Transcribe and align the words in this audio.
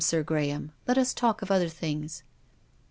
Sir 0.03 0.23
Graham. 0.23 0.71
Let 0.87 0.97
us 0.97 1.13
talk 1.13 1.43
of 1.43 1.51
other 1.51 1.69
things." 1.69 2.23